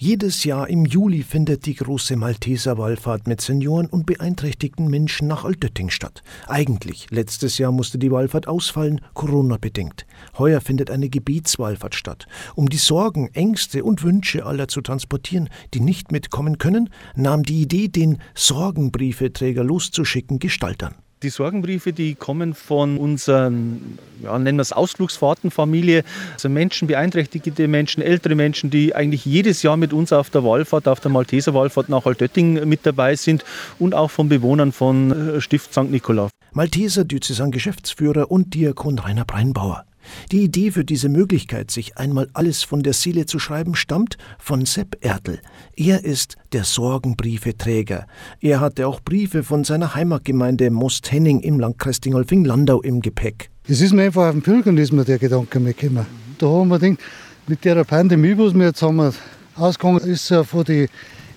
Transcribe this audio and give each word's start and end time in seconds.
Jedes 0.00 0.44
Jahr 0.44 0.68
im 0.68 0.84
Juli 0.84 1.24
findet 1.24 1.66
die 1.66 1.74
große 1.74 2.14
Malteser 2.14 2.78
Wallfahrt 2.78 3.26
mit 3.26 3.40
Senioren 3.40 3.86
und 3.86 4.06
beeinträchtigten 4.06 4.86
Menschen 4.86 5.26
nach 5.26 5.44
Altötting 5.44 5.90
statt. 5.90 6.22
Eigentlich, 6.46 7.08
letztes 7.10 7.58
Jahr 7.58 7.72
musste 7.72 7.98
die 7.98 8.12
Wallfahrt 8.12 8.46
ausfallen, 8.46 9.00
Corona-bedingt. 9.14 10.06
Heuer 10.38 10.60
findet 10.60 10.92
eine 10.92 11.08
Gebietswallfahrt 11.08 11.96
statt. 11.96 12.28
Um 12.54 12.68
die 12.68 12.76
Sorgen, 12.76 13.30
Ängste 13.34 13.82
und 13.82 14.04
Wünsche 14.04 14.46
aller 14.46 14.68
zu 14.68 14.82
transportieren, 14.82 15.48
die 15.74 15.80
nicht 15.80 16.12
mitkommen 16.12 16.58
können, 16.58 16.90
nahm 17.16 17.42
die 17.42 17.60
Idee, 17.60 17.88
den 17.88 18.18
Sorgenbriefeträger 18.36 19.64
loszuschicken, 19.64 20.38
Gestalt 20.38 20.84
an. 20.84 20.94
Die 21.24 21.30
Sorgenbriefe, 21.30 21.92
die 21.92 22.14
kommen 22.14 22.54
von 22.54 22.96
unseren, 22.96 23.98
ja, 24.22 24.38
nennen 24.38 24.58
wir 24.58 24.62
es 24.62 24.72
Ausflugsfahrtenfamilie, 24.72 26.04
also 26.34 26.48
Menschen, 26.48 26.86
beeinträchtigte 26.86 27.66
Menschen, 27.66 28.04
ältere 28.04 28.36
Menschen, 28.36 28.70
die 28.70 28.94
eigentlich 28.94 29.24
jedes 29.24 29.64
Jahr 29.64 29.76
mit 29.76 29.92
uns 29.92 30.12
auf 30.12 30.30
der 30.30 30.44
Wallfahrt, 30.44 30.86
auf 30.86 31.00
der 31.00 31.10
Malteser 31.10 31.54
Wallfahrt 31.54 31.88
nach 31.88 32.06
Altötting 32.06 32.68
mit 32.68 32.86
dabei 32.86 33.16
sind 33.16 33.44
und 33.80 33.96
auch 33.96 34.12
von 34.12 34.28
Bewohnern 34.28 34.70
von 34.70 35.36
äh, 35.36 35.40
Stift 35.40 35.72
St. 35.72 35.90
Nikolaus. 35.90 36.30
Malteser 36.52 37.04
Diözesan-Geschäftsführer 37.04 38.30
und 38.30 38.54
Diakon 38.54 39.00
Rainer 39.00 39.24
Breinbauer. 39.24 39.87
Die 40.32 40.42
Idee 40.42 40.70
für 40.70 40.84
diese 40.84 41.08
Möglichkeit, 41.08 41.70
sich 41.70 41.96
einmal 41.96 42.28
alles 42.32 42.62
von 42.62 42.82
der 42.82 42.92
Seele 42.92 43.26
zu 43.26 43.38
schreiben, 43.38 43.74
stammt 43.74 44.18
von 44.38 44.66
Sepp 44.66 44.98
Ertl. 45.00 45.40
Er 45.76 46.04
ist 46.04 46.36
der 46.52 46.64
Sorgenbriefeträger. 46.64 48.06
Er 48.40 48.60
hatte 48.60 48.86
auch 48.86 49.00
Briefe 49.00 49.42
von 49.42 49.64
seiner 49.64 49.94
Heimatgemeinde 49.94 50.70
Most-Henning 50.70 51.40
im 51.40 51.60
Landkreis 51.60 52.00
Dingolfing-Landau 52.00 52.82
im 52.82 53.00
Gepäck. 53.00 53.50
Es 53.66 53.80
ist 53.80 53.92
mir 53.92 54.04
einfach 54.04 54.28
auf 54.28 54.32
dem 54.32 54.42
Pilgernismus 54.42 55.06
der 55.06 55.18
Gedanke 55.18 55.60
mitgekommen. 55.60 56.06
Da 56.38 56.46
haben 56.46 56.68
wir 56.68 56.78
gedacht, 56.78 57.00
mit 57.46 57.64
der 57.64 57.82
Pandemie, 57.84 58.36
was 58.36 58.54
wir 58.54 58.66
jetzt 58.66 58.82
haben, 58.82 59.12
ausgegangen 59.56 60.00
ist 60.00 60.28
ja 60.30 60.44
von 60.44 60.64
den 60.64 60.88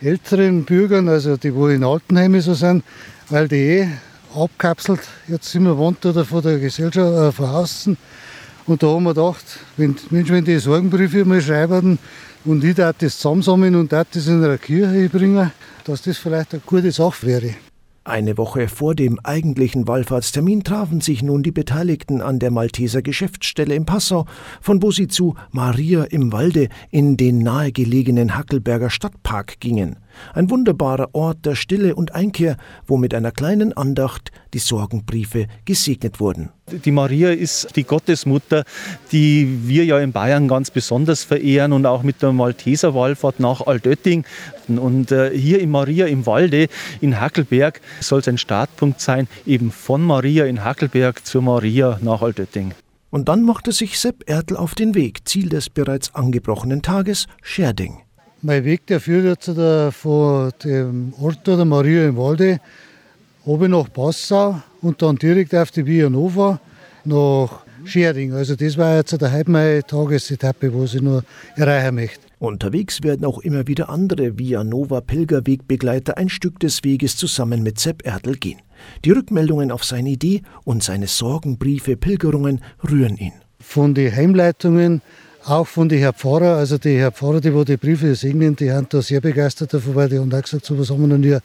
älteren 0.00 0.64
Bürgern, 0.64 1.08
also 1.08 1.36
die, 1.36 1.54
wo 1.54 1.68
in 1.68 1.84
Altenheimen 1.84 2.40
so 2.40 2.54
sind, 2.54 2.84
weil 3.28 3.48
die 3.48 3.56
eh 3.56 3.88
abkapselt, 4.34 5.00
jetzt 5.28 5.50
sind 5.50 5.64
wir 5.64 5.76
wohnt 5.76 6.04
oder 6.06 6.24
von 6.24 6.42
der 6.42 6.58
Gesellschaft, 6.58 7.12
äh, 7.12 7.32
von 7.32 7.46
außen. 7.46 7.96
Und 8.66 8.82
da 8.82 8.88
haben 8.88 9.04
wir 9.04 9.14
gedacht, 9.14 9.44
wenn, 9.76 9.96
Mensch, 10.10 10.30
wenn 10.30 10.44
die 10.44 10.58
Sorgenbriefe 10.58 11.24
mal 11.24 11.40
schreiben 11.40 11.98
und 12.44 12.64
ich 12.64 12.74
darf 12.74 12.96
das 12.98 13.18
zusammensammeln 13.18 13.74
und 13.74 13.92
darf 13.92 14.08
das 14.12 14.26
in 14.26 14.42
einer 14.42 14.58
Kirche 14.58 15.08
bringen, 15.08 15.50
dass 15.84 16.02
das 16.02 16.18
vielleicht 16.18 16.54
eine 16.54 16.62
gute 16.64 16.92
Sache 16.92 17.26
wäre. 17.26 17.54
Eine 18.02 18.38
Woche 18.38 18.66
vor 18.68 18.94
dem 18.94 19.20
eigentlichen 19.22 19.86
Wallfahrtstermin 19.86 20.64
trafen 20.64 21.02
sich 21.02 21.22
nun 21.22 21.42
die 21.42 21.52
Beteiligten 21.52 22.22
an 22.22 22.38
der 22.38 22.50
Malteser 22.50 23.02
Geschäftsstelle 23.02 23.74
in 23.74 23.84
Passau, 23.84 24.24
von 24.62 24.82
wo 24.82 24.90
sie 24.90 25.06
zu 25.06 25.34
Maria 25.52 26.04
im 26.04 26.32
Walde 26.32 26.70
in 26.90 27.18
den 27.18 27.38
nahegelegenen 27.38 28.36
Hackelberger 28.36 28.88
Stadtpark 28.88 29.60
gingen. 29.60 29.96
Ein 30.34 30.50
wunderbarer 30.50 31.10
Ort 31.12 31.46
der 31.46 31.54
Stille 31.54 31.94
und 31.94 32.14
Einkehr, 32.14 32.56
wo 32.86 32.96
mit 32.96 33.14
einer 33.14 33.32
kleinen 33.32 33.72
Andacht 33.72 34.30
die 34.54 34.58
Sorgenbriefe 34.58 35.46
gesegnet 35.64 36.20
wurden. 36.20 36.50
Die 36.84 36.90
Maria 36.90 37.30
ist 37.30 37.74
die 37.76 37.84
Gottesmutter, 37.84 38.64
die 39.12 39.68
wir 39.68 39.84
ja 39.84 39.98
in 39.98 40.12
Bayern 40.12 40.48
ganz 40.48 40.70
besonders 40.70 41.24
verehren 41.24 41.72
und 41.72 41.86
auch 41.86 42.02
mit 42.02 42.22
der 42.22 42.32
Malteser 42.32 42.94
Wallfahrt 42.94 43.40
nach 43.40 43.66
Altötting. 43.66 44.24
Und 44.68 45.10
äh, 45.10 45.36
hier 45.36 45.60
in 45.60 45.70
Maria 45.70 46.06
im 46.06 46.26
Walde 46.26 46.68
in 47.00 47.20
Hackelberg 47.20 47.80
soll 48.00 48.20
es 48.20 48.28
ein 48.28 48.38
Startpunkt 48.38 49.00
sein, 49.00 49.26
eben 49.46 49.72
von 49.72 50.02
Maria 50.02 50.44
in 50.46 50.64
Hackelberg 50.64 51.26
zur 51.26 51.42
Maria 51.42 51.98
nach 52.02 52.22
Altötting. 52.22 52.72
Und 53.10 53.28
dann 53.28 53.42
machte 53.42 53.72
sich 53.72 53.98
Sepp 53.98 54.28
Ertl 54.28 54.56
auf 54.56 54.74
den 54.76 54.94
Weg, 54.94 55.28
Ziel 55.28 55.48
des 55.48 55.68
bereits 55.68 56.14
angebrochenen 56.14 56.82
Tages, 56.82 57.26
Scherding. 57.42 58.02
Mein 58.42 58.64
Weg, 58.64 58.86
der 58.86 59.00
führt 59.00 59.26
jetzt 59.26 59.48
der, 59.48 59.92
von 59.92 60.50
dem 60.64 61.12
Ort 61.20 61.46
der 61.46 61.62
Maria 61.66 62.08
im 62.08 62.16
Walde 62.16 62.58
oben 63.44 63.72
nach 63.72 63.92
Passau 63.92 64.62
und 64.80 65.02
dann 65.02 65.16
direkt 65.16 65.54
auf 65.54 65.70
die 65.70 65.84
Via 65.84 66.08
Nova 66.08 66.58
nach 67.04 67.66
Schering. 67.84 68.32
Also 68.32 68.56
das 68.56 68.78
war 68.78 68.96
jetzt 68.96 69.20
der 69.20 69.30
heute 69.30 69.50
meine 69.50 69.82
Tagesetappe, 69.82 70.72
wo 70.72 70.84
ich 70.84 71.02
nur 71.02 71.22
erreichen 71.54 71.96
möchte. 71.96 72.20
Unterwegs 72.38 73.02
werden 73.02 73.26
auch 73.26 73.40
immer 73.40 73.66
wieder 73.66 73.90
andere 73.90 74.38
Via 74.38 74.64
Nova 74.64 75.02
Pilgerwegbegleiter 75.02 76.16
ein 76.16 76.30
Stück 76.30 76.60
des 76.60 76.82
Weges 76.82 77.18
zusammen 77.18 77.62
mit 77.62 77.78
Sepp 77.78 78.06
Erdl 78.06 78.36
gehen. 78.36 78.60
Die 79.04 79.10
Rückmeldungen 79.10 79.70
auf 79.70 79.84
seine 79.84 80.08
Idee 80.08 80.40
und 80.64 80.82
seine 80.82 81.08
Sorgenbriefe, 81.08 81.98
Pilgerungen 81.98 82.62
rühren 82.90 83.18
ihn. 83.18 83.34
Von 83.58 83.92
den 83.92 84.16
Heimleitungen 84.16 85.02
auch 85.44 85.66
von 85.66 85.88
den 85.88 85.98
Herr 85.98 86.12
Pfarrer, 86.12 86.56
also 86.56 86.78
die 86.78 86.98
Herr 86.98 87.12
Pfarrer, 87.12 87.40
die 87.40 87.54
wo 87.54 87.64
die 87.64 87.76
Briefe 87.76 88.14
segnen, 88.14 88.56
die 88.56 88.68
sind 88.68 88.92
da 88.92 89.02
sehr 89.02 89.20
begeistert 89.20 89.72
davon, 89.74 89.94
weil 89.94 90.08
die 90.08 90.18
haben 90.18 90.32
auch 90.32 90.42
gesagt, 90.42 90.64
sowas 90.64 90.90
haben 90.90 91.00
wir 91.00 91.08
noch 91.08 91.18
nie 91.18 91.38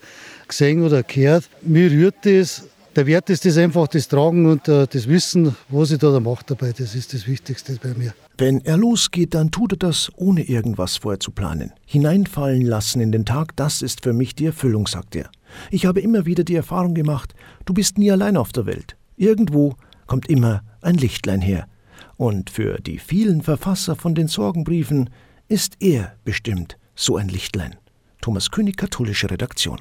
gesehen 0.46 0.82
oder 0.82 1.02
gehört. 1.02 1.48
Mir 1.62 1.90
rührt 1.90 2.16
das. 2.22 2.64
Der 2.94 3.06
Wert 3.06 3.28
ist 3.28 3.44
das 3.44 3.58
einfach 3.58 3.88
das 3.88 4.08
Tragen 4.08 4.46
und 4.46 4.68
äh, 4.68 4.86
das 4.86 5.06
Wissen, 5.06 5.54
was 5.68 5.90
ich 5.90 5.98
da 5.98 6.18
mache 6.18 6.44
dabei. 6.46 6.72
Das 6.72 6.94
ist 6.94 7.12
das 7.12 7.26
Wichtigste 7.26 7.78
bei 7.82 7.92
mir. 7.94 8.14
Wenn 8.38 8.64
er 8.64 8.78
losgeht, 8.78 9.34
dann 9.34 9.50
tut 9.50 9.74
er 9.74 9.78
das, 9.78 10.10
ohne 10.16 10.42
irgendwas 10.42 10.96
vorher 10.96 11.20
zu 11.20 11.30
planen. 11.30 11.72
Hineinfallen 11.84 12.62
lassen 12.62 13.00
in 13.00 13.12
den 13.12 13.26
Tag, 13.26 13.54
das 13.56 13.82
ist 13.82 14.02
für 14.02 14.14
mich 14.14 14.34
die 14.34 14.46
Erfüllung, 14.46 14.86
sagt 14.86 15.14
er. 15.14 15.30
Ich 15.70 15.84
habe 15.84 16.00
immer 16.00 16.24
wieder 16.24 16.44
die 16.44 16.54
Erfahrung 16.54 16.94
gemacht, 16.94 17.34
du 17.66 17.74
bist 17.74 17.98
nie 17.98 18.10
allein 18.10 18.36
auf 18.36 18.52
der 18.52 18.66
Welt. 18.66 18.96
Irgendwo 19.16 19.74
kommt 20.06 20.28
immer 20.28 20.62
ein 20.80 20.96
Lichtlein 20.96 21.40
her. 21.40 21.66
Und 22.16 22.50
für 22.50 22.78
die 22.80 22.98
vielen 22.98 23.42
Verfasser 23.42 23.96
von 23.96 24.14
den 24.14 24.28
Sorgenbriefen 24.28 25.10
ist 25.48 25.76
er 25.80 26.16
bestimmt 26.24 26.78
so 26.94 27.16
ein 27.16 27.28
Lichtlein. 27.28 27.76
Thomas 28.20 28.50
König, 28.50 28.76
katholische 28.76 29.30
Redaktion. 29.30 29.80